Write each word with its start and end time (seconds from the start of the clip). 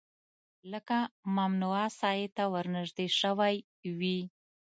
لکه 0.71 0.97
ممنوعه 1.37 1.87
ساحې 1.99 2.27
ته 2.35 2.43
ورنژدې 2.53 3.07
شوی 3.19 3.55
وي 3.99 4.19